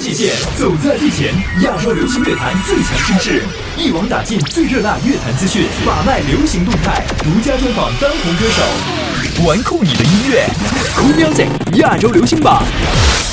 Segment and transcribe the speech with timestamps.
[0.00, 1.28] 界限走在最前，
[1.62, 3.42] 亚洲流行乐坛最强声势，
[3.76, 10.46] 一网打尽最热辣乐坛资讯，把脉流行动态，独家专访当红歌手，玩酷你的音乐
[10.96, 12.62] ，Cool Music 亚洲流行榜。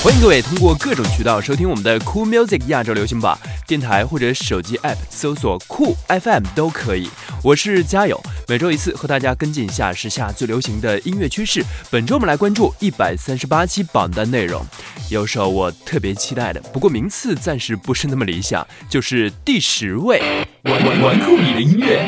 [0.04, 7.10] 欢迎各位通过各种渠道收听我们的 Cool Music 亚洲流行榜电台或者手机 App 搜索酷 FM 都可以。
[7.48, 11.64] 我是嘉友，每周一次和大家跟进一下时下最流行的音乐趋势。
[11.90, 14.62] 本周我们来关注一百三十八期榜单内容，
[15.10, 20.22] 有首我特别期待的，不过名次暂时不是那么理想，就是第十位。
[20.64, 22.04] 玩玩玩酷，你的音乐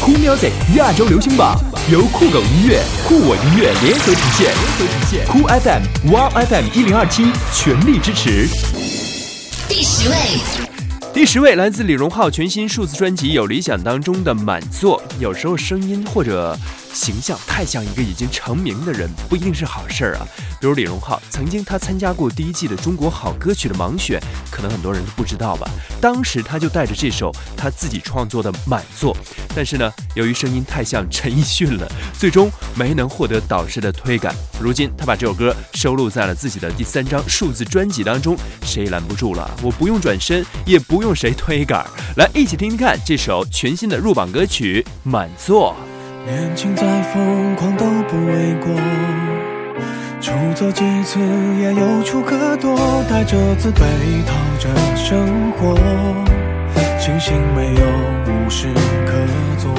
[0.00, 1.54] 酷 music 亚洲流行榜
[1.92, 4.54] 由酷狗音乐、酷我音乐联合呈现，
[5.26, 8.48] 酷 FM、Wow FM 一零二七全力支持。
[9.68, 10.68] 第十位。
[11.18, 16.56] 第十位来自李荣浩全新数字专辑《有理想》当中的《满座》，有时候声音或者。
[16.92, 20.26] 形象太像一个已经成名的人，不一定是好事儿啊。
[20.60, 24.20] 比如李荣浩，曾经他参加过第一季的《中国好歌曲》的盲选，
[24.50, 25.68] 可能很多人都不知道吧。
[26.00, 29.14] 当时他就带着这首他自己创作的《满座》，
[29.54, 31.86] 但是呢，由于声音太像陈奕迅了，
[32.18, 34.34] 最终没能获得导师的推杆。
[34.60, 39.48] 如今他把这首歌收录在了自己的第三张数字专辑当中，谁也拦不住了。
[39.62, 41.84] 我不用转身，也不用谁推杆，
[42.16, 45.74] 来一起听听看这首全新的入榜歌曲《满座》。
[46.28, 48.68] 年轻再疯狂都不为过，
[50.20, 51.18] 出走几次
[51.58, 53.78] 也有处可躲，带着自卑
[54.26, 55.74] 讨着生活，
[57.00, 57.86] 庆幸没有
[58.26, 58.66] 无事
[59.06, 59.12] 可
[59.56, 59.72] 做，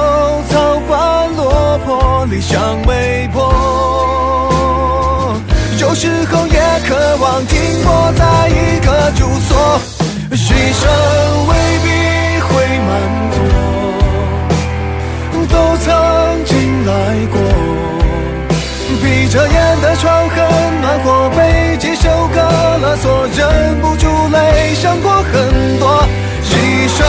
[0.48, 3.51] 草花落魄，理想没破。
[5.92, 9.78] 有时候也渴望停泊在一个住所，
[10.32, 10.36] 一
[10.72, 10.80] 生
[11.48, 11.52] 未
[11.84, 11.86] 必
[12.40, 12.46] 会
[12.78, 12.88] 满
[13.30, 13.34] 足，
[15.52, 15.54] 都
[15.84, 15.84] 曾
[16.46, 16.50] 经
[16.86, 16.90] 来
[17.30, 17.34] 过。
[19.04, 20.36] 闭着眼的床很
[20.80, 22.36] 暖和，被几首歌
[22.80, 26.08] 勒索，忍不住泪，想过很多，
[26.42, 27.04] 一生。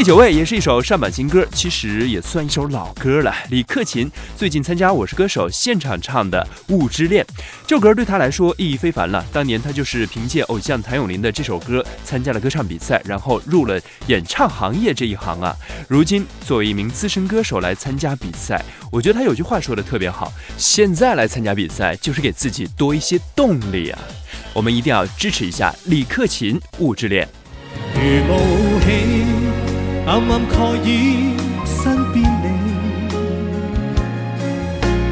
[0.07, 3.35] 九位也是一首上版新歌，其实也算一首老歌了。
[3.49, 7.21] 李克勤最近参加《我是歌手》现场唱的《雾之恋》，
[7.67, 9.21] 这歌对他来说意义非凡了。
[9.33, 15.53] 当年他就是凭借偶像谭咏麟的这首歌参加了歌唱比赛，然后入了演唱行业这一行啊。
[15.89, 23.99] 如今作为一名资深歌手来参加比赛，我觉得他有句话说的特别好：现在来参加比赛，就是给自己多一些动力啊。
[24.53, 27.27] 我们一定要支持一下李克勤《雾之恋》。
[30.09, 30.55] 暗暗盖
[30.85, 32.47] 掩身边你，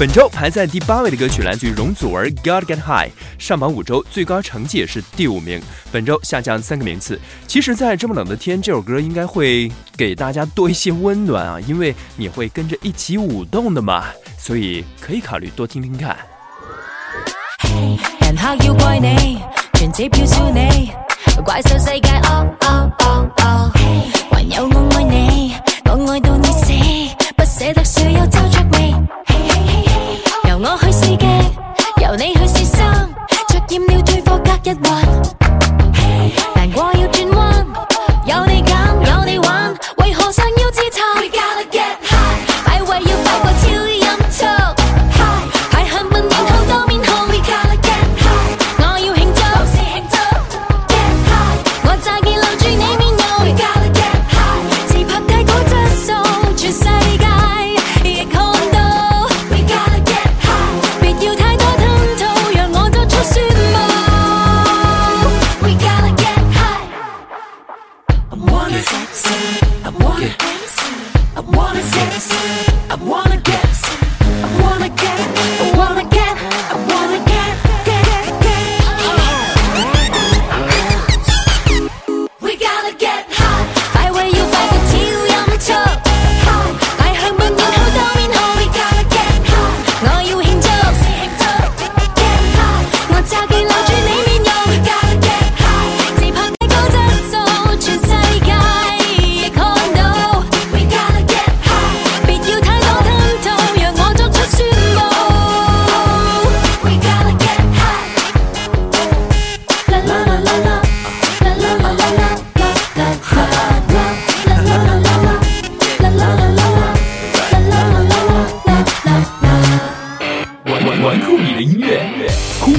[0.07, 3.09] 本周排在第八位的歌曲《来自于容祖儿 God Get High
[3.39, 5.59] 上榜五周，最高成绩也是第五名。
[5.91, 7.19] 本周下降三个名次。
[7.47, 14.05] 其实，在这么冷的天，这首歌应该会给大家多一些温暖啊，因为你会跟着一起舞动的嘛，
[14.37, 16.15] 所以可以考虑多听听看。
[30.57, 31.27] 由我去试镜，
[32.01, 32.85] 由你去试衫，
[33.49, 35.64] 着厌了退货，隔日还。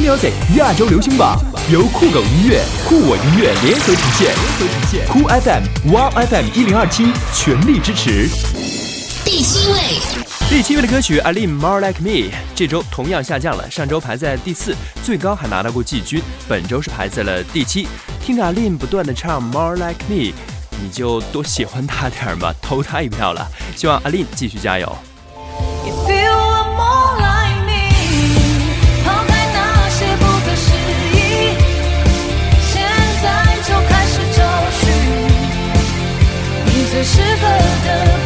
[0.07, 1.37] Music 亚洲流行榜
[1.69, 8.29] 由酷狗音乐、酷我音乐联合呈现，酷 FM、Wow FM 一零二七全力支持。
[9.25, 9.79] 第七位，
[10.49, 17.89] 第七位的歌曲 A Lin More Like Me，这周同样下降了，上周排在第四，最高还拿到过季军，本周是排在了第七。
[18.25, 20.33] 听 A Lin 不断的唱 More Like Me，
[20.81, 23.45] 你就多喜欢他点儿吧，投他一票了，
[23.75, 24.97] 希望 A Lin 继续加油。
[36.97, 37.47] 最适合
[37.85, 38.26] 的。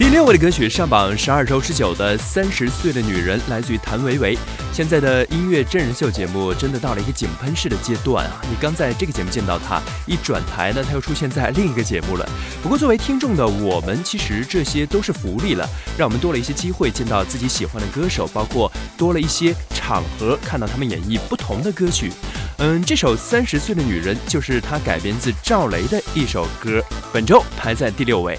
[0.00, 4.34] 第六位的歌曲上榜十二周之久的《三十岁的女人》来自于谭维维。
[4.72, 8.40] 现在的音乐真人秀节目真的到了一个井喷式的阶段啊！
[8.48, 12.26] 你刚在这个节目见到她，一转台呢，她又出现在另一个节目了。
[12.62, 22.10] 不过作为听众的我们，其实这些都是福利了，让我们多了一些机会见到自己喜欢的歌手，包括多了一些场合看到他们演绎不同的歌曲。
[22.56, 28.38] 嗯，这首《三十岁的女人》就是她改编自赵雷的一首歌，本周排在第六位。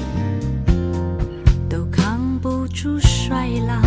[2.99, 3.79] 衰老，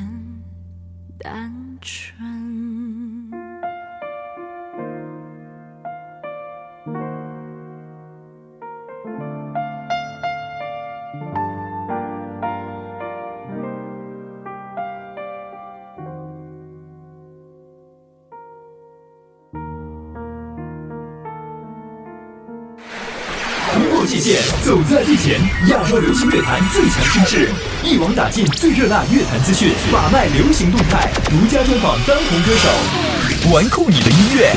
[24.68, 27.48] 走在最前，亚洲流行乐坛最强声势，
[27.82, 34.52] 一网打尽最热辣乐坛资讯，把脉流行动态，独家专访当红歌手，玩酷你的音乐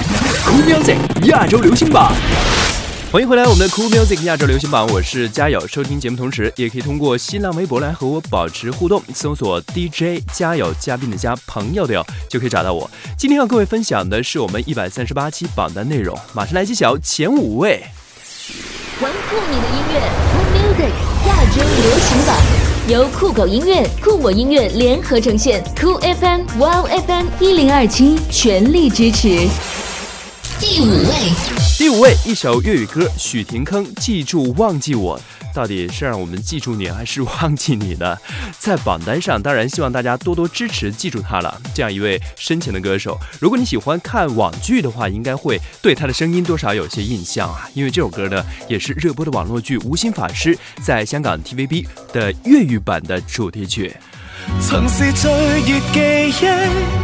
[0.46, 0.98] ，Cool Music
[1.30, 2.12] 亚洲流行榜。
[3.10, 5.66] 欢迎回来，我们的 Cool Music 亚洲流行榜，我是佳友。
[5.66, 12.92] 收听节目同时，也可以通过新浪微博来和我保持互动，搜索 DJ 佳友，嘉宾的嘉，朋友的友，就可以找到我。
[13.18, 17.82] 今天要各位分享的是我们一百三十八期榜单内容，马上来揭晓前五位。
[19.02, 20.00] 玩酷你的音乐，
[20.32, 20.86] 酷音乐
[21.28, 22.38] 亚洲流行榜
[22.88, 29.48] 由酷狗音乐、酷我音乐联合呈现，酷 FM、Wow FM 一零二七全力支持。
[30.60, 31.61] 第五位。
[31.82, 35.20] 第五位，一首粤语歌，许廷铿，《记住忘记我》，
[35.52, 38.16] 到底是让我们记住你，还是忘记你呢？
[38.60, 41.60] 在榜单上，当然希望大家多多支持，记住他了。
[41.74, 47.68] 这样一位深情的歌手，如果你喜欢看网剧的话，应该会对他的声音多少有些印象啊。
[47.74, 53.92] 因为这首歌呢，也是热播的网络剧《无心法师》在香港 TVB 的粤语版的主题曲。
[54.60, 55.28] 曾是记
[55.66, 55.80] 忆，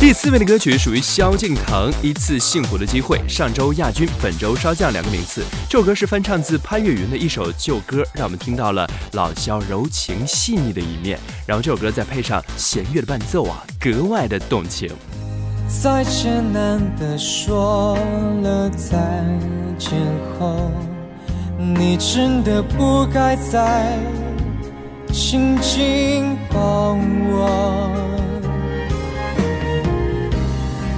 [0.00, 3.18] 第四位的歌曲属于萧敬腾，《一次幸福的机会》。
[3.28, 5.44] 上周亚军，本周稍降两个名次。
[5.68, 11.18] 这首歌是翻唱自潘越云的一首旧歌，让我们听到了老萧柔情细腻的一面。
[11.46, 14.88] 然后这首歌再配上弦乐的伴奏啊，格外的动情。
[15.68, 17.98] 再艰难的说
[18.42, 19.22] 了再
[19.78, 19.98] 见
[20.38, 20.70] 后，
[21.58, 23.98] 你真的不该再
[25.12, 28.28] 紧紧抱我。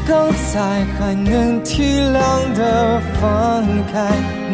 [0.07, 4.11] 刚才还能体谅的放开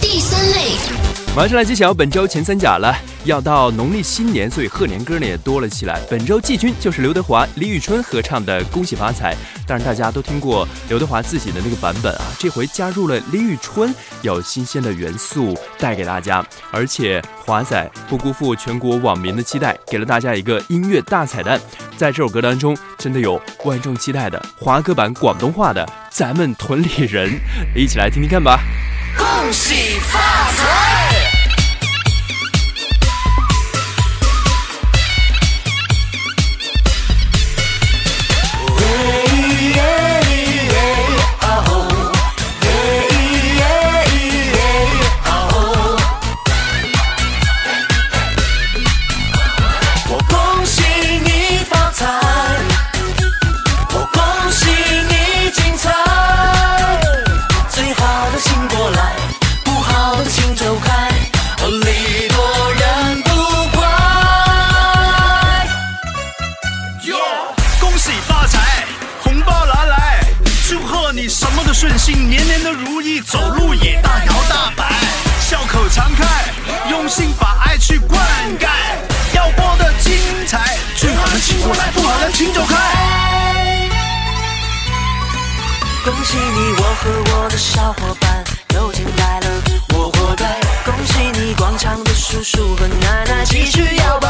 [0.00, 0.70] 第三类，
[1.36, 2.96] 马上来揭晓本周前三甲了。
[3.26, 5.98] 要到农历新年，所以贺年歌呢也多了起来。
[6.10, 9.32] 本周季军就是刘德华、李宇春合唱的《恭喜发财》，
[9.66, 16.44] 当然大家都听过刘德华自己的那个版本啊，这回加入了李宇春，有新鲜的元素带给大家。
[16.70, 21.58] 而且华仔不辜负全国网民的期待，给了大家一个音乐大彩蛋。
[21.96, 27.30] 在这首歌当中，真的有万众期待的华歌版广东话的《咱们屯里人》，
[27.74, 28.60] 一起来听听看吧。
[29.16, 30.18] 恭喜发
[30.52, 30.73] 财。
[82.36, 82.74] 请走开！
[86.04, 89.46] 恭喜你，我和我的小伙伴都进来了，
[89.94, 90.58] 我活该！
[90.84, 94.18] 恭喜你，广场的叔叔和奶奶继续摇。
[94.18, 94.23] 摆。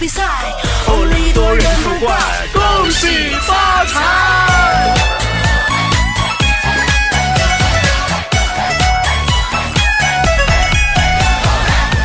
[0.00, 0.22] 比赛，
[0.86, 2.16] 福利多，人不怪，
[2.54, 3.06] 恭喜
[3.46, 4.94] 发财。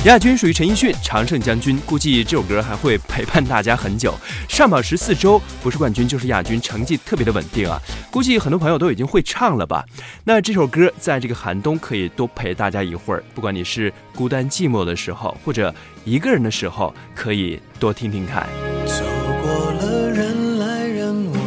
[0.06, 4.16] 亚军属于陈奕迅，《常胜将军》，估计这首歌还会陪伴大家很久。
[4.50, 7.80] 上榜十四周，不是冠军就是亚军，成绩特别的稳定啊！
[8.10, 9.86] 估计很多朋友都已经会唱了吧？
[10.24, 15.72] 那这首歌在这个寒冬可以多陪大家一会儿，不管你是孤单寂寞的时候，或者
[16.04, 18.48] 一个人的时候，可以多听听看。
[18.88, 19.06] 走
[19.44, 21.38] 过了人来人往，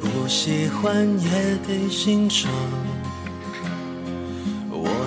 [0.00, 1.30] 不喜欢也
[1.66, 2.50] 得欣赏。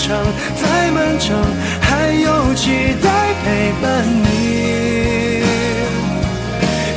[0.00, 0.16] 长
[0.56, 1.36] 再漫长，
[1.82, 2.70] 还有期
[3.02, 5.42] 待陪伴你，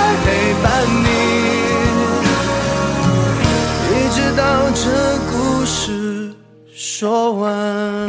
[7.01, 8.07] 说完。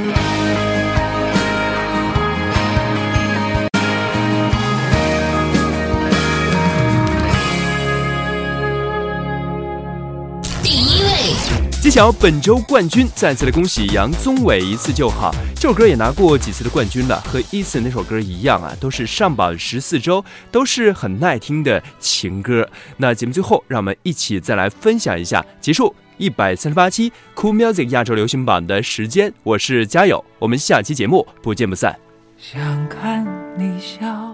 [10.63, 11.35] 第一位
[11.81, 15.35] 揭晓本周冠军，再次的恭喜杨宗纬，一次就好。
[15.57, 22.69] 这首歌也拿过几次的冠军了，和 Eason 那首歌一样啊，都是上榜十四周，都是很耐听的情歌。
[22.99, 25.95] 那节目最后，让我们一起再来分享一下，结束。
[26.23, 31.99] 一百三十八期 Cool Music 亚洲流行榜的时间，我是佳友，我们下期节目不见不散。
[32.39, 33.27] 想看
[33.59, 34.33] 你笑，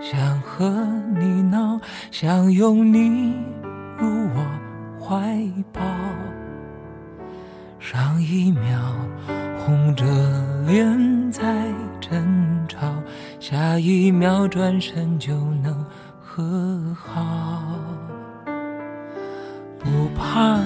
[0.00, 0.66] 想和
[1.18, 1.78] 你闹，
[2.10, 3.34] 想拥你
[3.98, 5.38] 入我怀
[5.70, 5.82] 抱。
[7.78, 8.96] 上一秒
[9.58, 10.06] 红着
[10.66, 11.66] 脸在
[12.00, 12.90] 争吵，
[13.38, 15.84] 下一秒转身就能
[16.22, 17.68] 和好，
[19.78, 20.65] 不怕。